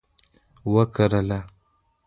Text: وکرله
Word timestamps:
وکرله 0.73 1.39